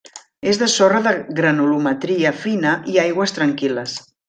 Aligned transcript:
És 0.51 0.59
de 0.61 0.69
sorra 0.75 1.01
de 1.07 1.11
granulometria 1.41 2.33
fina 2.47 2.73
i 2.95 2.99
aigües 3.05 3.37
tranquil·les. 3.39 3.97